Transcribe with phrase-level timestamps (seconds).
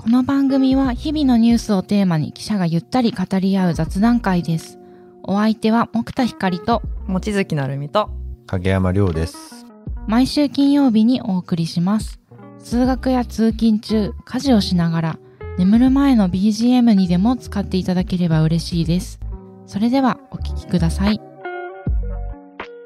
[0.00, 4.78] この番組は日々のニュースをテーマに記者がゆったり語り合う雑談会です。
[5.22, 8.08] お相手は木田光と望月なるみと
[8.46, 9.66] 影山亮です。
[10.08, 12.18] 毎週金曜日にお送りします。
[12.58, 15.18] 通学や通勤中、家事をしながら、
[15.58, 19.20] 眠る前の BGM にでも使っていただければ嬉しいです。
[19.66, 21.20] それではお聞きください。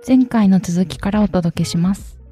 [0.05, 2.24] 前回の続きからお届けします。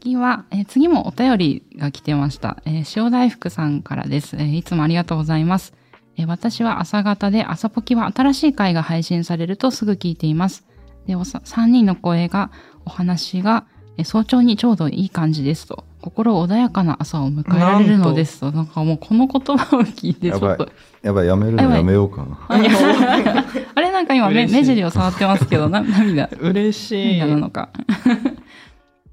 [0.00, 2.62] 次は、えー次もお便りが来てました。
[2.64, 5.74] えー塩大福さんからです、えーいつもありがとうございます。
[6.16, 10.66] えー私は朝方で朝ポキは新しい回が配信されるとすぐ聞いています。
[11.06, 12.50] で、おさ3人の声が、
[12.84, 13.64] お話が、
[13.96, 15.84] えー早朝にちょうどいい感じですと。
[16.00, 18.52] 心穏やかな朝を迎えられるのですと。
[18.52, 20.68] なんかもうこの言葉を聞いてちょっと。
[21.00, 22.38] やばい、やめるのやめようかな。
[22.48, 26.28] ああれなんか今目尻を触ってますけど、な涙。
[26.40, 27.70] 嬉しい涙なのか。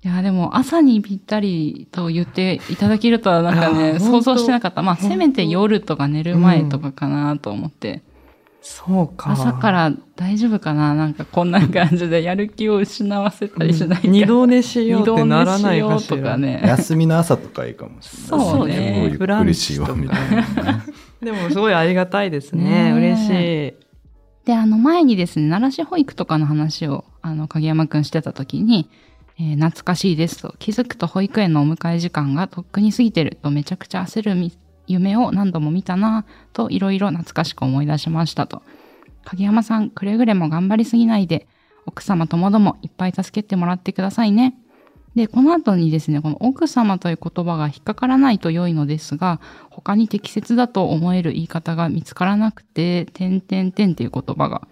[0.03, 4.81] いや、でも朝にぴったりと言っていただけるとはなんかあね、ー想像してなかった。
[4.81, 8.01] まあ、せめて夜とか寝る前とかかなと思って。
[8.61, 9.31] そうか。
[9.31, 14.07] 朝から大丈夫かななんかこんな感じでやる気を失わせたりしないか。
[14.07, 16.61] 二度寝しようってならないかし二度寝しようとからね。
[16.65, 18.47] 休みの朝とかいいかもしれない。
[18.49, 18.73] そうね。
[18.73, 20.83] すごいゆっくりしようみたいなね。
[21.21, 22.63] でもすごいありがたいですね。
[22.63, 22.91] ねえ。
[22.93, 23.73] 嬉しい。
[24.45, 28.89] で、あの前にですね、奈良市保育とかの話を、あの、影山くんしてた時に、
[29.43, 34.51] えー懐かしいですと、気づくと保育園のお迎え時間がとっくに過ぎてるとめちゃくちゃ焦る
[34.85, 38.61] 夢を何度も見たなといろいろ懐かしく思い出しましたと。
[39.23, 41.47] 影山さん、くれぐれも頑張りすぎないで、
[41.87, 44.55] 奥様ともどもいっぱい助けてもらってくださいね。
[45.15, 54.67] で、この後にですね、この奥様という言葉が引っかからないと良いのですが、他に適切だと思える言い方が見つからなくて、点点点っていう言葉が、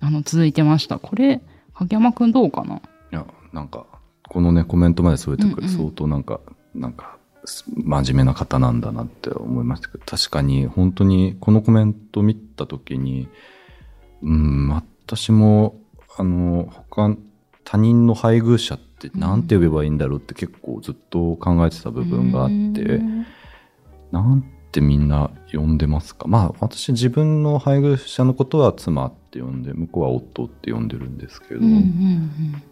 [0.00, 0.98] あの、続いてました。
[0.98, 1.42] これ、
[1.74, 2.76] 影山くんどうかな？
[2.76, 3.86] いや、なんか、
[4.28, 5.76] このね、コメントまで添えてくれ、うんうん。
[5.78, 6.40] 相当なんか、
[6.74, 13.28] なんか、す真面目な方なんだなって思いましたけど、確かに、本当に、このコメント見たときに、
[14.22, 15.76] うん、私も、
[16.16, 17.16] あの、他、
[17.64, 23.00] 他人の配偶者ってなんて呼べばいいんだろうって結構ずっと考えてた部分があって、
[24.12, 26.28] なんてみんな呼んでますか？
[26.28, 32.62] まあ私自分の配偶者のことは妻って呼んで向こうは夫って呼んでるんですけど、うんうん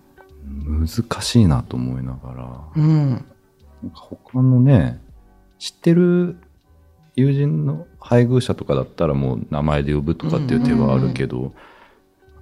[0.44, 0.86] 難
[1.22, 2.60] しいなと思いながら。
[2.76, 3.10] うん。
[3.10, 5.00] なんか他のね
[5.58, 6.36] 知ってる
[7.14, 11.50] 友人の配偶者とかだったらもう名前で呼ぶとかっていう手はあるけど、なん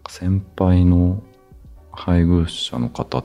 [0.02, 1.22] か先輩の
[1.92, 3.24] 配偶者の方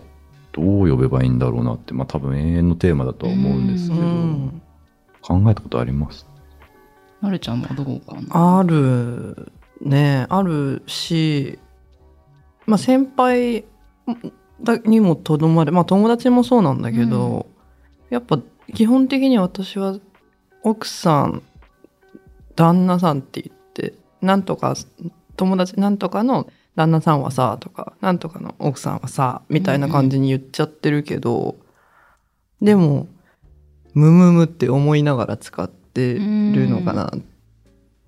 [0.52, 4.62] どう呼べばいいんだろうなってまあ多分永遠のテーマだとは思うんですけうど、ん。
[5.22, 6.26] 考えたことあります？
[7.22, 11.58] なるちゃんはどうかなあるねあるし
[12.68, 13.66] まあ先輩
[14.62, 17.48] だにもとどまるまあ友達もそうなんだけど、
[18.10, 18.40] やっぱ
[18.74, 20.00] 基本的に私は
[20.64, 21.44] 奥さん
[22.56, 24.76] 旦那さんって言ってなんとか
[25.36, 31.58] 友達なんとかの旦那さんはさとかなんとかの奥さんはさみたいな感じに言っちゃってるけど、
[32.62, 33.08] でも
[33.94, 37.22] ムムムって思いながら使ってるのかなっ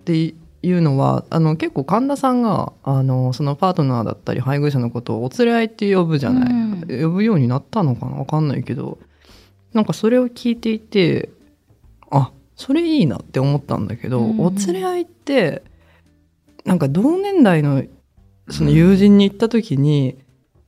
[0.04, 0.34] て
[0.68, 7.04] いうのはあの結構神田さんがあのそのパートナーだったり配偶者のことをお連れ合いって呼ぶじゃない、うん。
[7.04, 8.18] 呼ぶようになったのかな？
[8.18, 9.00] わかんないけど。
[9.74, 11.30] なんかそれを聞いていて
[12.10, 14.40] あそれいいなって思ったんだけど、うん。
[14.40, 15.64] お連れ合いって
[16.66, 17.84] なんか同年代の
[18.50, 20.18] その友人に行った時に、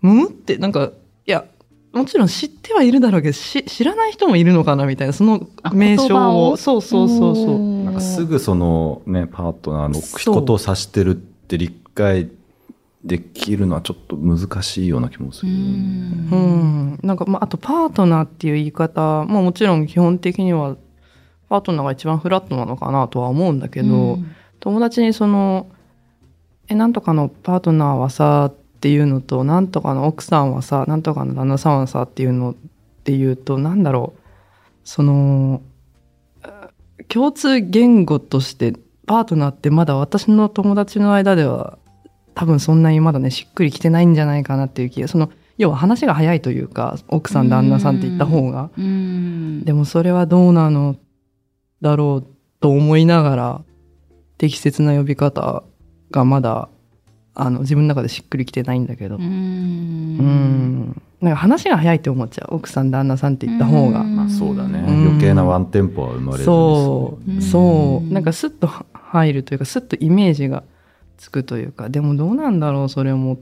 [0.02, 0.92] むむってなんか
[1.26, 1.46] いや
[1.94, 6.52] もちろん知ってはいるだろうけどし知らない人もいるのかなみたいなそのあ名称を。
[6.52, 6.58] を。
[6.58, 12.30] そうそうそうそうかすぐそのねパートナーのことを指してるって理解
[13.04, 20.76] できるのはちょっと難しいような気もする、うんうん、なんか、まあ、あとパートナーっていう言い方ももちろん基本的には
[21.48, 24.36] パートナーが一番フラットなのかなとは思うんだけど、うん。
[24.60, 25.72] 友達にその
[26.68, 32.56] 「えなんとかのパートナーはさ」っていうのと「なんとかの奥さんはさ」「なんとかの旦那さんはさ」っていうのっ
[33.04, 34.20] ていうとなんだろう。
[34.84, 35.69] そのあ
[37.10, 38.74] 共通言語として
[39.06, 41.80] パートナーってまだ私の友達の間では
[42.36, 48.70] 多分そんなにまだねしっくりきてないんじゃないかなっていう気がその要は話が早いというか奥さん旦那さんって言った方が。
[48.78, 49.66] うん。
[49.66, 50.96] でもそれはどうなの
[51.82, 52.28] だろう
[52.62, 53.62] と思いながら
[54.38, 55.64] 適切な呼び方
[56.12, 56.70] がまだ
[57.36, 59.16] あの自分の中でしっくりきてないんだけど。
[59.16, 64.02] ううんんなんか話が早いって思っちゃう奥さん旦那さんって言った方が。
[64.02, 64.16] うん。
[64.16, 65.08] まあそうだね、うん。
[65.08, 67.32] 余計なワンテンポは生まれるそう。
[67.32, 67.42] うん。
[67.42, 68.14] そう。
[68.14, 70.64] なんかスッと入るというかスッとイメージが
[71.18, 71.90] つくというか。
[71.90, 73.38] でもどうなんだろうそれも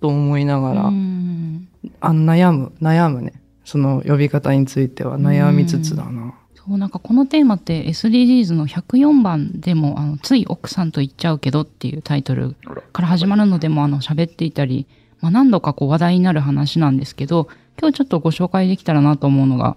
[0.00, 1.68] と思いながら、うん。
[2.00, 2.72] あ悩む。
[2.82, 3.32] 悩むね。
[3.64, 5.18] その呼び方については。
[5.20, 6.34] 悩みつつだな。
[6.56, 12.56] そそうなんかこのテーマって SDGs の104番でもあのつい奥さんと言っちゃうけどっていうタイトル
[12.92, 14.86] から始まるのでもあの喋っていたり、
[15.20, 17.48] まあ、何度かこう話題になる話なんですけど
[17.80, 19.76] 今日ちょっとご紹介できたらなと思うのが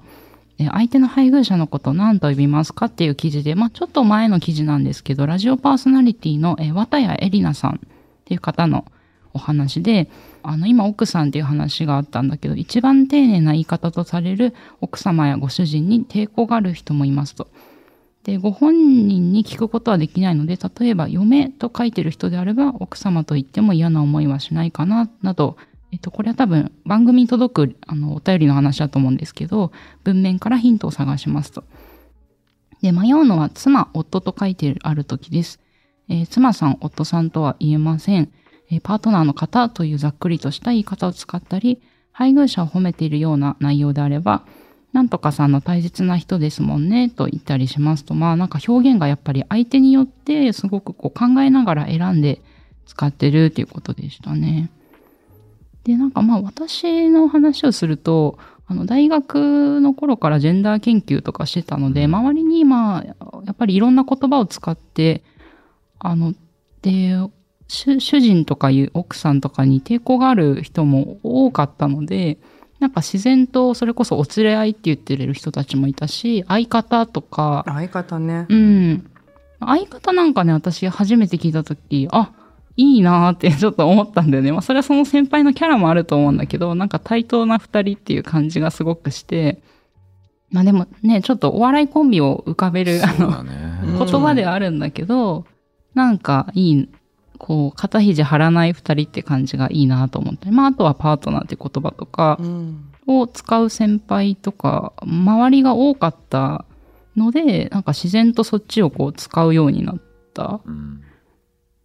[0.60, 7.80] え相手の配偶者のこと何と呼びますかっていう記事で、まあ、ちょっと前の記事なんですけどラジオパーソナリティのえ綿谷絵里奈さんっ
[8.26, 8.86] ていう方の
[9.34, 10.10] お話で
[10.44, 17.48] あの今奥さんっていう話があったんだけど一番丁寧な言い方とされる奥様やご主人に抵抗がある人もいますと。
[18.24, 25.58] でご本人に聞くことはできないので例えば「嫁」と書いてる人であれば奥様と言っても嫌な思いはしないかななど、
[25.92, 29.72] えっと、これは多分番組に届くあのお便りの話だと思うんですけど
[30.04, 31.64] 文面からヒントを探しますと。
[32.82, 35.60] で迷うのは妻夫と書いてある時です。
[36.10, 38.30] えー、妻さん夫さんとは言えません
[38.72, 38.80] え。
[38.80, 41.82] パートナーの方というざっくりとした言い方を使ったり、
[42.12, 44.44] 配偶者を褒めているような内容であれば、
[44.94, 52.42] なんとかさんの大切な人ですもんねと言ったりしますと、まあなんか表現がやっぱり相手によってすごくこう考えながら選んで
[52.86, 54.70] 使ってるっていうことでしたね。
[55.84, 63.16] で、なんかまあ私の話をすると、あの大学の頃からジェンダー研究とかしてたので、周りにまあや
[63.52, 65.24] っぱりいろんな言葉を使って、
[66.00, 66.34] あの、
[66.82, 67.16] で、
[67.68, 72.38] 主人とかいう奥さんとかに抵抗がある人も多かったので、
[72.82, 77.64] なんか自然とそれこそお連れ合いって言ってる人たちもいたし、相方とか。
[77.68, 78.48] 相方ね。
[78.50, 79.12] うん。
[79.60, 82.32] 相方なんかね、私初めて聞いた時、あ、
[82.78, 84.52] いいなーって ちょっと思ったんだよね。
[84.52, 89.62] まあそれはその先輩のキャラもあると思うんだけど、なんか対等な二人っていう感じがすごくして、
[90.50, 93.44] まあでもね、ちょっとお笑いコンビを浮かべる、あの、
[94.06, 95.46] 言葉ではあるんだけど、
[95.94, 96.90] なんかいい
[97.44, 100.52] こう、肩肘張らない二人って感じがいいなと思って。
[100.52, 102.40] まあ、あとはパートナーって言葉とか
[103.08, 106.66] を使う先輩とか、周りが多かった
[107.18, 110.02] ので、なんか自然とそっちをこう使うようになっ
[110.36, 110.62] たっ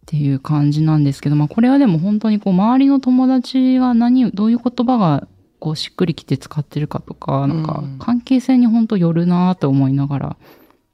[0.05, 5.27] ていう感じなんですけど、まあ、これはでも本当にこう、周りの友達が何、どういう言葉が
[5.59, 10.37] こう、しっくりきて使ってるかとか、なんか関係性に本当よるなと思いながら。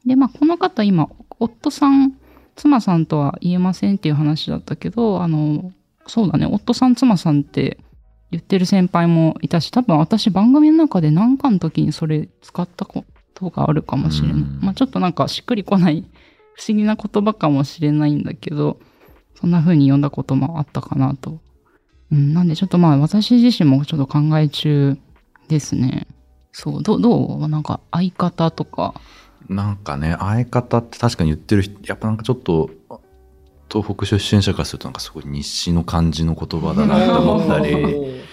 [0.06, 2.14] で、まあ、この方今、夫さん
[2.56, 5.72] 妻さんとは言えませんっていう話だったけど、あの、
[6.08, 7.78] そうだね、夫さん、妻さんって
[8.32, 14.42] 言ってる先輩もいたし、多分私番組の中で何かの時にそれ使ったことがあるかもしれない。
[14.62, 16.06] まあちょっとなんかしっくりこない
[16.56, 18.80] 不思議な言葉かもしれないんだけど、
[19.36, 21.40] そんな風に読んだこともあったかなと。
[22.12, 24.98] うん、なんでちょっとまあ私自身もちょっと考え中
[25.48, 26.08] ですね。
[26.52, 27.48] そう、どどう？
[27.48, 28.94] なんか相方とか、
[29.50, 32.70] なんかね、相方って確かに言ってる人、やっぱなんかちょっと、
[33.72, 38.24] 東北出身者からするとなんかすごい日誌の感じの言葉だなと思ったり、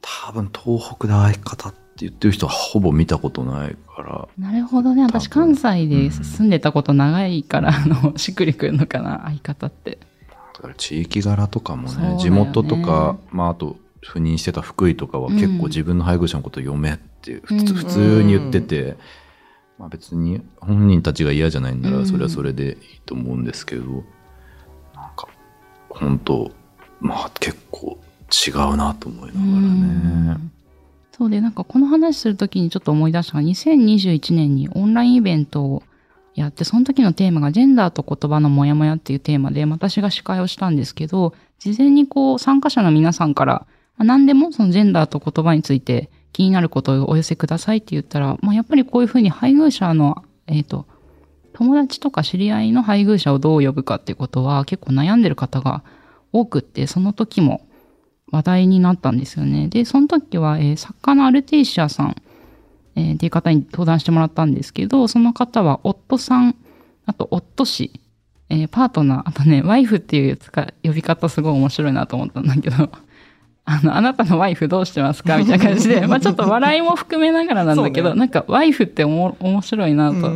[0.00, 4.28] 多分東北で相方って言ってる人はほぼ見たことないから。
[4.38, 5.02] なるほどね。
[5.02, 9.98] 私関西で住んでたこと長いから、うん、あの、しっくりくるのかな、相方って。
[10.54, 18.96] だから地域柄とかもね、ね地元とか、まああと、赴任してた福井とかは結構自分の配偶者のことを読めって普通,、普通に言ってて、
[19.78, 23.94] まあ別に本人たちが嫌じゃないんならそれはそれでいいと思うんですけど、うん、
[24.94, 25.28] なんか
[25.88, 26.50] 本当
[27.00, 27.98] まあ結構
[28.30, 30.56] 違うなと思いながらね。
[31.12, 35.82] そうでなんかこの話するときにちょっと思い出したのが2021年にオンラインイベントを
[36.34, 43.66] やってその時のテーマがジェンダーと言葉のモヤモヤっていうテーマで私が司会をしたんですけど事前にこう参加者の皆さんから
[43.98, 50.84] 何でもそのジェンダーと言葉について気になることをお寄せくださいって言ったら、まあ、やっぱりこういうふうに配偶者の、えっ、ー、と、
[51.54, 55.82] 友達とか知り合いの配偶者をどう呼ぶかっていうことは結構悩んでる方が
[56.34, 57.66] 多くって、その時も
[58.30, 59.68] 話題になったんですよね。
[59.68, 62.16] で、その時は、えー、作家のアルテイシアさん、
[62.96, 66.54] えー、っていう方に登壇してもらったんですけど、その方は夫さん、
[67.06, 67.98] あと夫氏、
[68.50, 70.38] えー、パートナー、あとね、ワイフっていう
[70.84, 72.90] 呼び方すごい面白いなと思ったんだけど、
[73.68, 75.36] あの、あなたのワイフどうしてますか？
[75.38, 80.30] みたいな感じで、 まあちょっと笑いも含めながらなんだけど、ね、なんかワイフっておも面白いなと、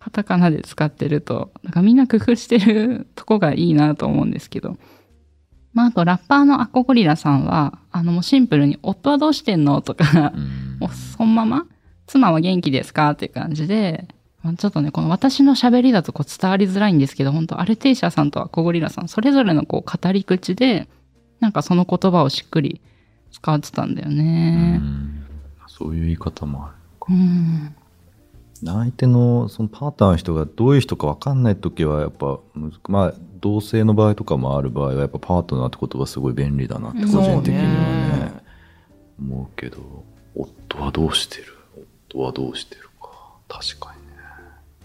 [0.00, 4.76] カタカナで使ってると、なんかみんな工夫してるとこがいいなと思うんですけど。
[5.74, 9.80] まああとラッパーのアコゴリラさんは、あのもうシンプルに夫はどうしてんの？
[9.82, 10.32] とか、
[10.80, 11.66] もうそのまま、
[12.06, 13.10] 妻は元気ですか？
[13.10, 14.08] っていう感じで、
[14.42, 20.88] まあ、ちょっとね、この私の喋りだとこう伝わりづらいんですけど、本当アルテイシャさんとアコゴリラさん、それぞれのこう語り口で、
[21.40, 22.80] なんかその言葉をしっくり
[23.32, 24.80] 使ってたんだよね。
[25.66, 27.06] うそういう言い方もあるか。
[27.10, 27.74] うん
[28.64, 32.38] 相手のそのパートナーの人がどういう人か分かんない時はやっぱ
[32.88, 38.32] まあ同性の場合とかもある場合はやっぱパートナーって言葉すごい便利だなって個人的にはね。
[39.18, 41.44] 思うけど夫はどうしてる？
[42.08, 43.10] 夫はどうしてるか。
[43.46, 44.15] 確かにね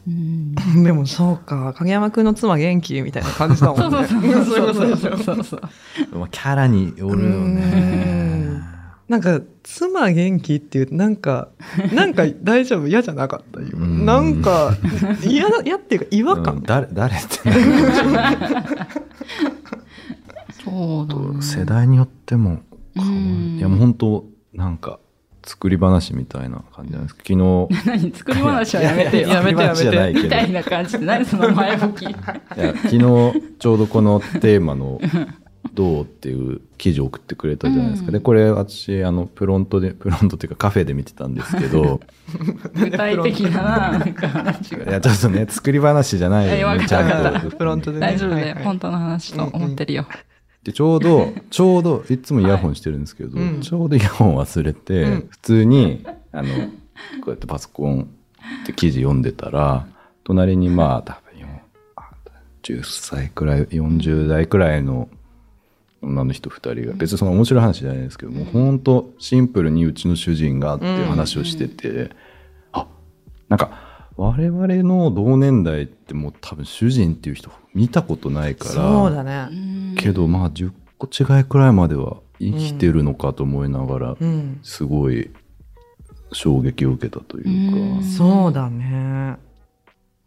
[0.07, 0.83] うん。
[0.83, 4.07] でもそうか影山くんの妻元気みたいな感じだもんね。
[4.07, 5.43] そうそうそうそうそうそう。
[5.43, 5.61] そう。
[6.17, 8.61] まあキャラによるよね。
[9.07, 11.49] なんか妻元気っていうなんか
[11.93, 12.87] なんか大丈夫？
[12.87, 13.59] 嫌じゃなかった？
[13.59, 14.05] ようん。
[14.05, 14.77] なんか
[15.25, 17.27] 嫌な嫌っていうか違和感、うん誰誰って。
[20.63, 21.41] そうだね。
[21.41, 22.59] 世代によっても
[22.95, 25.00] いやもう本当なんか
[25.43, 28.11] 作り話みたいな感じなんですけど 昨日何？
[28.11, 29.27] 作り話はやめてよ。
[29.29, 31.25] やめてやめてみたいな感じで何？
[31.25, 32.05] その前置き。
[32.05, 32.15] い
[32.57, 32.99] や昨日
[33.59, 34.99] ちょうどこのテーマの
[35.73, 42.01] 「どう?」っていう記事を送ってくれたじゃないですか、うんでこれ私あのプロントでプロントっていうかカフェで見てたんですけど
[42.73, 44.91] 具体的ななんか話いが。
[44.91, 48.41] やちょっとね作り話じゃないよねちゃんとフロントでね大丈夫だよ。
[48.41, 50.05] はいはい本当の話と思ってるよ。
[50.63, 53.61] でちょうど ちょうどいつもイヤホンしてるんですけど、うん。
[53.61, 55.27] ちょうどイヤホン忘れて、うん。
[55.29, 58.09] 普通にあのこうやってパソコン
[58.65, 59.87] で記事読んでたら
[60.23, 61.47] 隣にまあ多分よ
[61.95, 62.09] あ
[62.63, 65.09] 10歳くらい40代くらいの
[66.01, 72.11] 女の人2人が別にその面白い話じゃないですけどもう本当シンプルにうちの主人がっていう話をしてて、
[72.71, 72.87] あ
[73.49, 73.90] なんか
[74.21, 79.95] 我々の同年代ってもう多分主人っていう人見たことないからそうだね。
[79.97, 84.59] けどまあ10個違いくらいまでは生きてるのかと思いながら、うん。
[84.61, 85.31] すごい
[86.33, 88.03] 衝撃を受けたというか、うん。
[88.03, 89.37] そうだね。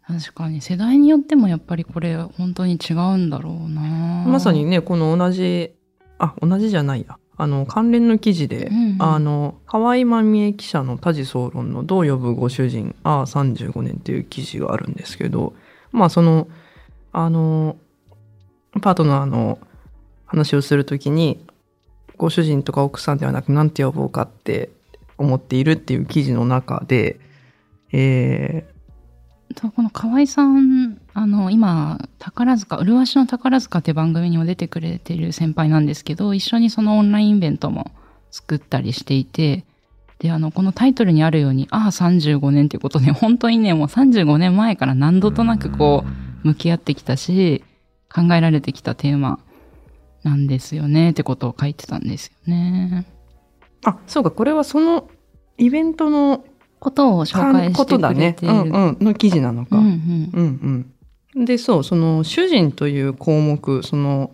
[0.05, 4.25] 確かに世代によってもやっぱりこれ本当に違うんだろうな。
[4.27, 5.71] まさにねこの同じ
[6.19, 8.95] あ同じじゃないやあの関連の記事で、うんうん。
[8.99, 15.53] あの河合真美恵記者の多事総論の「どう呼ぶご主人ああ35年」っていう記事があるんですけど
[15.91, 16.47] まあその
[17.11, 17.77] あの
[18.81, 19.59] パートナーの
[20.25, 21.45] 話をするときに
[22.17, 24.69] ご主人とか奥さんではなく何て呼ぼうかって
[25.17, 27.19] 思っているっていう記事の中で、
[27.93, 28.65] え
[29.57, 37.91] そうこの河合さんあの今宝塚麗しの宝塚って番組にも出てくれてる先輩なんですけど一緒にそのオンラインイベントも
[38.31, 39.63] 作ったりしていて
[40.19, 46.03] であのこのタイトルにあるように「ああ35年」っていうことで 本当にねもう35年前から何度となくこ
[46.43, 47.63] う向き合ってきたし
[48.13, 49.39] 考えられてきたテーマ
[50.23, 53.05] なんですよねってことを書いてたんですよね。
[53.83, 55.07] ーあそうかこれはその
[55.57, 56.43] イベントの
[56.79, 58.51] ことを紹介してくれてる。
[58.53, 59.77] ねうんうんの記事なのか。
[59.77, 60.91] うんうんうんうん、
[61.35, 64.33] でそうその主人という項目その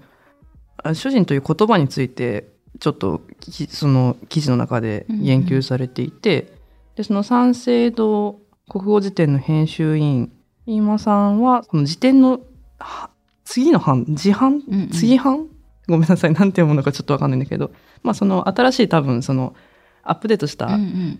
[0.77, 6.53] あ主人という言葉についてちょっときその記事の中で言及されていて、
[6.95, 8.39] でその三省堂
[8.69, 10.31] 国語辞典の編集委員
[10.65, 12.41] 飯間さんはその辞典の
[12.79, 13.09] は
[13.43, 14.89] 次の版次版うんうん。
[14.89, 15.47] 次版
[15.87, 16.33] ごめんなさい。
[16.33, 19.55] なんて読むのかちょっとわかんないんだけど、まあ、その新しい多分その
[20.03, 20.69] アップデートした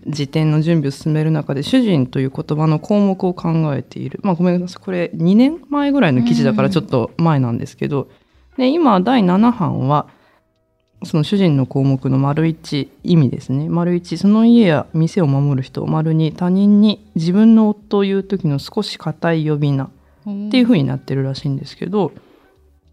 [0.06, 4.20] 辞典の準備を進める中で主人という言葉の項目を考えている。
[4.22, 4.84] まあごめんなさい。
[4.84, 8.08] これ2年前ぐらいの記事だからちょっと前なんですけど、
[8.56, 10.08] で今第7版は
[11.04, 13.68] その主人の項目の丸1意味ですね。
[13.68, 15.84] 丸1その家や店を守る人。
[15.86, 19.90] 丸2他人に自分の夫を言う時の少し硬い呼び名。
[20.22, 22.12] っていう風になってるらしいんですけど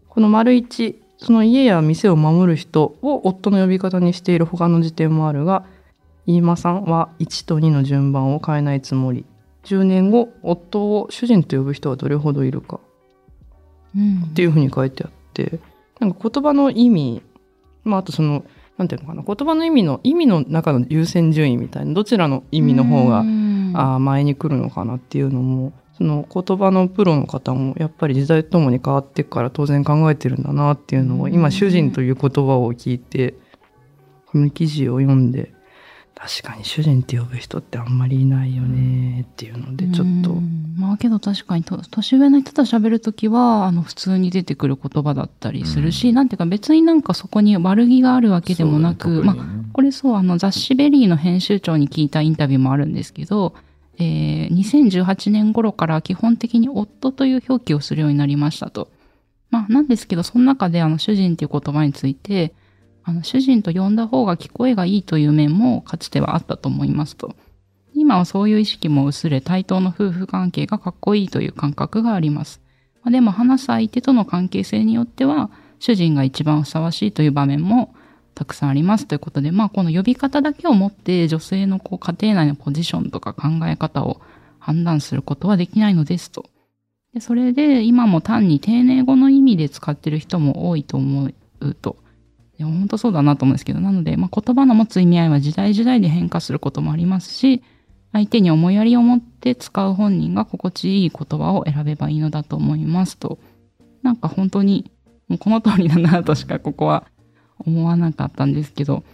[0.08, 5.64] この丸一その家や店を守る人を夫の呼び方にしている他の辞典もあるが
[6.26, 9.24] 飯間さんは1と2の順番を変えないつもり。
[9.64, 12.80] 10年後夫を主人と呼ぶ人はどれほどいるか。
[13.96, 14.24] うん。
[14.30, 15.60] っていう風に書いてあって。
[15.98, 17.22] なんか言葉の意味
[17.84, 18.44] まああとその
[18.78, 19.22] なんていうのかな。
[19.22, 21.92] 言葉の意味の意味の中の優先順位みたいな。
[21.92, 23.72] どちらの意味の方がうん。
[23.74, 31.32] あー前に来るのかなっていうのもその言葉のプロの方もやっぱり時代とともに変わっていくから当然考えてるんだなっていうのをうん。
[31.32, 33.34] 今主人という言葉を聞いて
[34.26, 35.52] この記事を読んで
[36.22, 40.32] 確かに主人って呼ぶ人ってあんまりいないよねっていうのでちょっと。
[40.32, 40.74] うん。
[40.76, 49.14] まあけど確かにと年上の人と喋るときはあの普通に出てくる言葉だったりするし、なんていうか別になんかそこに悪気があるわけでもなく、ね。
[49.28, 49.70] 特にね。
[49.72, 53.54] これそうあの雑誌 VERY の編集長に聞いたインタビューもあるんですけど、
[53.98, 58.90] えー2018年頃から基本的に夫という表記をするようになりましたと。
[59.48, 62.52] まあなんですけどその中であの主人という言葉について
[63.10, 67.34] あの主人と呼んだ方が聞こえがいいという面もかつてはあったと思いますと。
[67.92, 72.60] 今はそういう意識も薄れ対等の夫婦関係がかっこいいという感覚があります。
[73.02, 75.50] まあでも話す相手との関係性によっては
[75.80, 77.92] 主人が一番ふさわしいという場面も
[78.36, 84.20] たくさんありますということで、まあこの呼び方だけをもって女性のこう家庭内のポジションとか考え方を
[84.60, 86.48] 判断することはできないのですと。
[87.12, 91.24] でそれで今も単に丁寧語の意味で使ってる人も多いと思
[91.60, 91.96] うと。
[92.60, 97.62] いや本当そうだなと思うんですけど、なので、まあ、言葉の持つ意味合いは時代時代で変化することもありますし、
[98.12, 103.38] 相手に思いやりを持って使う本人が心地いい言葉を選べばいいのだと思いますと。
[104.02, 104.90] なんか本当に、
[105.28, 107.04] もうこの通りだなとしかここは
[107.58, 109.04] 思わなかったんですけど、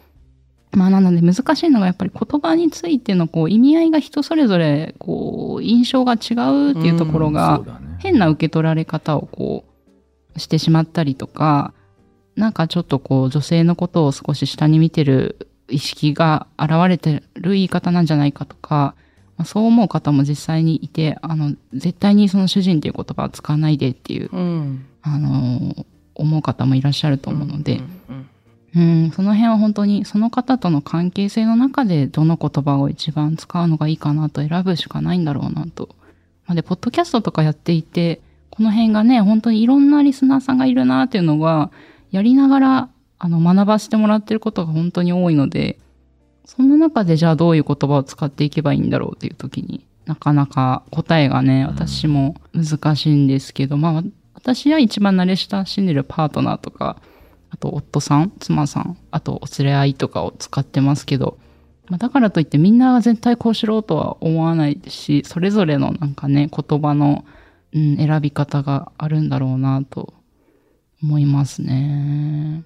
[0.72, 7.62] まあなので難しいのがやっぱり言葉についてのこう意味合いが人それぞれこう印象が違うっていうところが。
[7.98, 9.64] 変な受け取られ方をこ
[10.34, 11.72] うしてしまったりとか、
[12.36, 18.94] なんかちょっとこう女性のことを少し下に見てる意識が現れてる言い方なんじゃないかとか、
[19.36, 24.86] まあそう思う方も実際にいて、あの、絶対にその主人っていう言葉は使わないでっていう、うん。
[25.02, 28.28] あの、思う方もいらっしゃると思うので、うん
[28.76, 35.88] うん、その辺は本当にその方との関係性の中でどの言葉を一番使うのがいいかなと選ぶしかないんだろうなと。
[36.46, 41.70] まあ、で、ポッドキャストとかやっていて、この辺がね、本当にいろんなリスナーさんがいるなっていうのが、
[42.10, 45.78] やりながら、あの、学ばせてもらってることが本当に多いので、
[46.44, 54.02] そんな中でじゃあどういう言葉を使っていけばいいんだろうっていう時になかなか答えがね、私も難しいんですけど、まあ、
[54.34, 57.02] 私は一番慣れ親しんでるパートナーとか、
[57.50, 61.38] あと夫さん、妻さん、あとお連れ合いとかを使ってますけど、
[61.88, 67.24] まあ、だからといってみんなが絶対こうしろとは思わないですし、それぞれのなんかね、言葉の、
[67.72, 70.14] うん、選び方があるんだろうなと
[71.02, 72.64] 思いますね。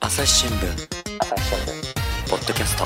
[0.00, 0.88] 朝日新聞。
[2.28, 2.84] ポッドキャスト。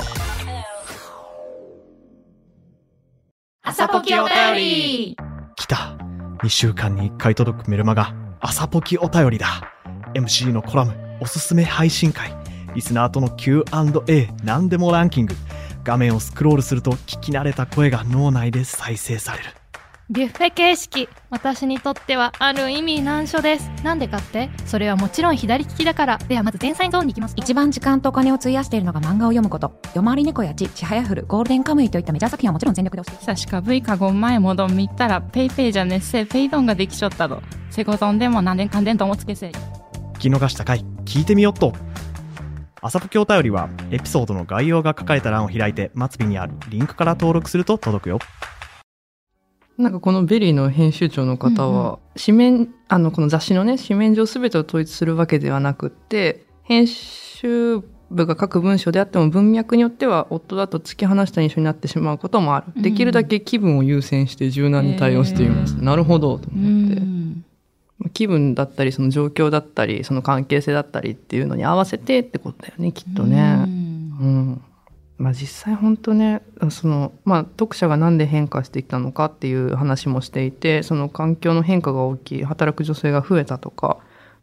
[3.63, 5.17] 朝ポキお便り。
[5.55, 5.97] 来た。
[6.43, 8.13] 2週間に1回届くメルマガ。
[8.39, 9.47] 朝ポキお便りだ。
[10.15, 12.35] MC のコラムおすすめ配信会。
[12.73, 15.35] リスナーとの Q&A 何でもランキング。
[15.83, 19.60] 画面をスクロールすると聞き慣れた声が脳内で再生される
[20.11, 23.71] ビュッフェ形式私にとってはある意味難所です。
[23.81, 24.49] なんでかって？
[24.65, 26.17] それはもちろん左利きだから。
[26.17, 27.33] ではまず前菜ゾーンに行きます。
[27.37, 29.71] 一番時間とお金を費やしているのが漫画を読むこと。
[29.95, 37.41] 夜回り猫やち、ちはやふる、ゴールデンカムイといったメジャー作品はもちろん全力で押して久しか V か5前もどん見たらペイペイじゃねっせペイドンができちょったど。
[37.69, 39.47] 西郷どんでも何年かんでんともつけせ。
[39.47, 41.71] 聞き逃した回聞いてみよっと。
[42.81, 48.19] 朝ポキお便りはエピソードの概要が書かれた欄を開いて末尾にあるリンクから登録すると届くよ
[49.77, 57.81] なんかこの VERY の編集長の方うんは、紙面、あの、この雑誌のね、紙面上全てを統一するわけではなくって、編集
[58.11, 62.81] 部が書く文章であっても文脈によっては夫だと突き放した印象になってしまうこともある。
[62.81, 65.81] できるだけ気分を優先して柔軟に対応しています。
[65.81, 67.01] なるほど、とう思って。
[67.01, 67.45] ん。
[68.13, 73.65] 気分だったり、その状況だったり、その関係性だったりっていうのに合わせてってことだよね、きっとね。
[73.67, 74.61] うん。
[75.21, 83.99] まあ実際本当ね、その、まあ読者がなんで変化してきたのかっていう話もしていて、その環境の変化が大きい、働く女性が増えたとか、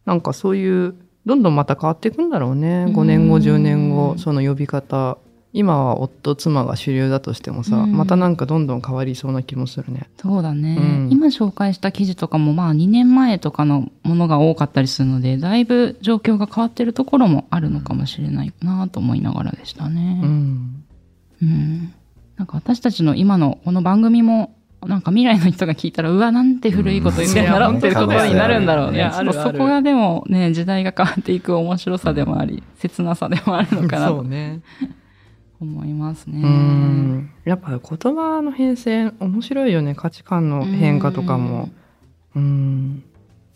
[0.07, 0.95] なんかそういう、
[1.27, 2.87] どんどんまた変わっていくんだろうね。
[2.87, 5.19] 5年後、10年後、その呼び方。
[5.53, 10.09] 今は夫、妻が主流だとしてもさ、うんまたなんかどんどん変わりそうな気もするね。
[10.21, 20.21] そうだね、うん今紹介した記事とかもまあ2年前とかのものが多かったりするので、だいぶ状況が変わってるところもあるのかもしれないなと思いながらでしたね。
[20.23, 20.85] うん。
[21.43, 21.95] うん。
[22.37, 24.55] なんか私たちの今のこの番組も、
[24.87, 29.11] なんか未来の人が聞いたら、うわ、なんて古いこと言ってんだろうっていうことになるんだろうね。
[29.13, 34.61] そこがでもね、時代が変わっていく面白さでもあり、切なさでもあるのかなとそうね。
[35.61, 36.40] 思いますね。
[36.42, 37.31] うん。
[37.44, 39.94] やっぱ言葉の変遷面白いよね。
[39.94, 41.71] 価値観の変化とかも。
[42.37, 43.03] うん。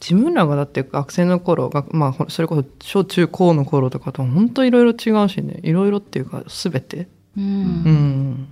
[0.01, 5.61] 自分らがだって学生の頃が、まあほそれこそ小中高の頃とかと本当いろいろ違うしね。
[5.62, 7.09] いろいろっていうか全て。
[7.37, 8.49] うん。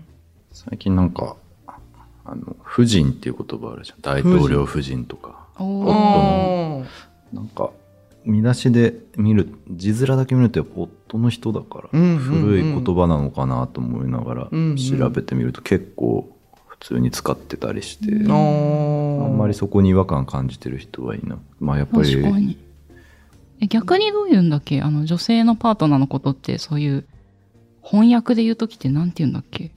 [0.52, 1.36] 最近なんか、
[2.24, 4.00] あの、婦人っていう言葉あるじゃん。
[4.00, 5.48] 大統領夫人とか。
[5.58, 7.70] おおーーなんか、
[8.24, 12.18] 見出しで見る、字面だけ見るとやっぱ夫の人だから、うんうんうん。
[12.18, 14.76] 古い言葉なのかなと思いながらうんうん。
[14.76, 16.36] 調べてみると結構
[16.68, 22.58] 普通に使ってたりして、うんああんまりそこに違和感感じてる人はいなまあやっぱり確かに。
[23.62, 24.80] え、逆にどう言うんだっけ？
[24.80, 27.04] あの、女性のパートナーのことって、そういう、
[27.82, 29.72] 翻訳で言うときってなんて言うんだっけ？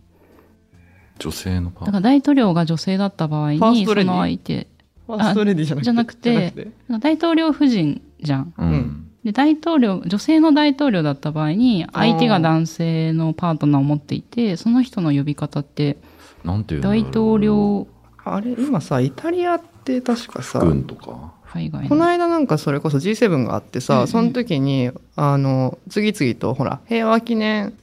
[1.20, 4.68] 女性のパーだから大統領が女性だった場合に、その相手、
[5.08, 6.32] ファーストレディじゃなくて。
[6.32, 8.54] じゃなくてだから大統領夫人じゃん。
[8.58, 15.98] うんうんで、大統領、女性の大統領だった場合に、相手が男性のパートナーを持っていて、その人の呼び方って、
[16.44, 17.88] なんていうんだろう大統領
[18.26, 22.08] あれ、今さ、イタリアって確かさ、軍とか海外このの。
[22.10, 27.74] 間なんかそれこそ G7 があってさ、うんうんその時に、あの、次々とほら、平和記念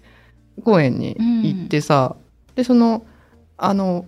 [0.62, 2.16] 公園に行ってさ、
[2.54, 3.04] で、その、
[3.56, 4.04] あの、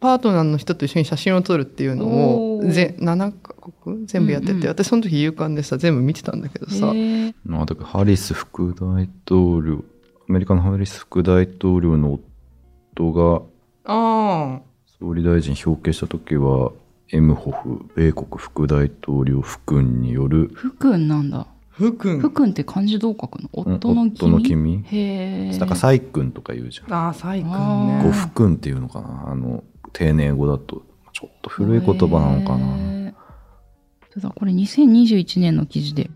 [0.00, 4.06] パートナーの人と一緒に写真を撮るっていうのをぜ7カ国？
[4.06, 6.92] 全部やってて、うんうん私その時勇敢でさ全部見てたんだけどさ、
[7.44, 9.84] まあだからハリス副大統領
[10.28, 12.20] アメリカのハリス副大統領の
[12.94, 13.42] 夫が
[13.84, 14.60] あ
[14.98, 16.72] 総理大臣表敬した時は、
[17.12, 21.40] エムホフ、米国副大統領府君による、福君なんだ。
[21.40, 22.18] あ、ふくん。
[22.18, 23.50] 福君って漢字どう書くの？
[23.52, 24.14] うん夫の君？
[24.16, 24.82] 夫の君？
[24.84, 25.58] へえ。
[25.58, 26.92] なんか、サイ君とか言うじゃん。
[26.92, 27.50] ああ、サイね。
[28.02, 29.28] ご夫君っていうのかな？
[29.28, 29.62] あの、
[29.96, 30.82] 丁寧語だと、
[31.14, 32.86] ちょっと古い言葉なのかな。
[34.12, 36.10] ただこれ2021年の記事で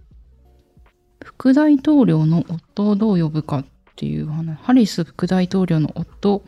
[1.23, 3.65] 副大統領の夫をどう呼ぶかっ
[3.95, 6.43] ていう話ハリス副大統領の夫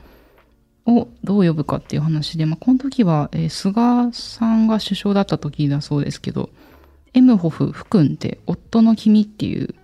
[0.86, 6.48] をどう呼ぶかっていう話で、まあ、この時は、えー菅さんが首相だった時だそうですけど
[7.12, 9.74] エムホフ・フ君って夫の君っていう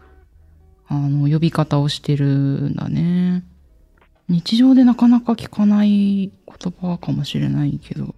[0.87, 3.28] あの呼び方をしてるんだね
[4.29, 6.33] 日常でなかなか聞かない言
[6.81, 8.15] 葉かもしれないけど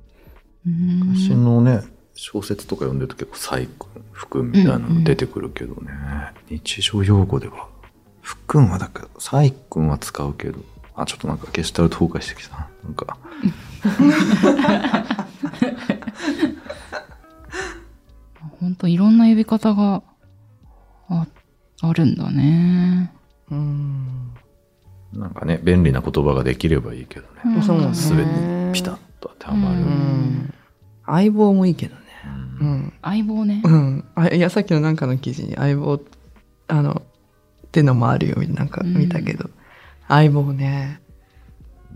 [0.65, 1.83] 昔のね、
[2.15, 5.91] 小説とか読んでると結構、サイ君、福君みたいなの出てくるけどね。
[6.51, 7.69] 日常用語では、
[8.21, 10.59] 福君はだけど、サイ君は使うけど、
[10.95, 12.69] あ、ちょっとなんかゲシュタルト崩壊してきたな。
[12.85, 13.17] なんか、
[18.61, 20.03] 本当いろんな呼び方が
[21.09, 21.27] あ
[21.81, 23.11] あるんだね。
[23.51, 24.33] うん。
[25.13, 27.61] なんかね、便利な言葉ができればいいけどね。
[27.63, 29.81] うだねすべてにピタッと当てはまる。
[29.81, 30.55] ううんん。
[31.07, 32.01] 相棒もいいけどね。
[32.61, 32.93] うん。
[33.03, 33.63] 相棒ね。
[33.65, 34.05] うん。
[34.15, 36.01] あいや、さっきのなんかの記事に相棒、
[36.69, 37.03] あの、
[37.67, 39.51] ってのもあるよ、なんか見たけど。
[40.09, 41.01] 相棒ね。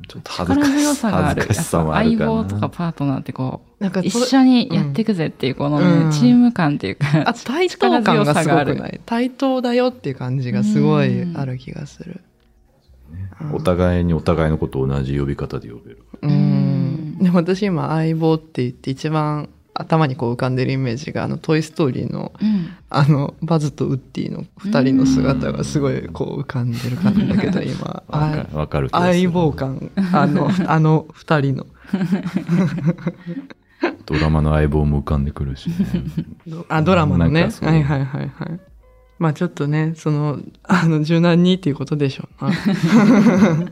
[0.09, 1.55] ちょっと恥ずかし力強さがある。
[1.55, 9.01] 相棒とかパートナーってこう、なんか一緒にやっていくぜっていうこのね、うんチーム感っていうか、あと対等感がすごくない？
[9.07, 12.21] 対等だよっていう感じがすごいある気がする。
[13.53, 16.03] お互いにお互いのことを同じ呼び方で呼べる。
[16.23, 17.17] ううん。
[17.17, 17.19] ん。
[17.19, 22.69] でも私今相棒って言って一番頭にこう浮かんでるイメージがあのトイストーリーのうん。
[22.91, 28.03] あのバズとウッディの二人の姿がすごいこう浮かんでる感じだけど 今。
[28.53, 29.91] わかる相棒感。
[30.13, 31.67] あの あの二人の。
[34.07, 35.75] ドラマの相棒も浮かんでくるしね。
[36.69, 37.51] あドラマのね。
[37.61, 38.61] はいはいはいはい
[39.19, 42.53] まあちょっとねそのあの柔軟にっていうことでしょうな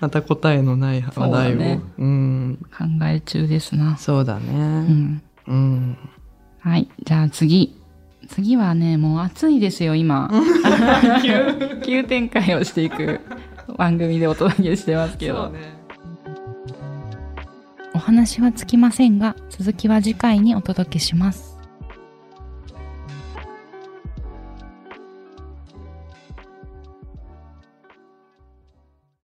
[0.00, 3.96] また答えのない話題をねうん考え中ですな。
[3.96, 5.22] そうだうねん。
[5.46, 5.98] うん
[6.60, 6.88] はい。
[7.02, 7.76] じゃあ次。
[8.26, 10.30] 次はね、もう暑いですよ、今。
[11.22, 13.20] 急急展開をしていく
[13.76, 15.50] 番組でお届けしてますけど。
[15.50, 15.60] ね
[17.94, 21.53] お話はつきませんが、続きは次回にお届けします。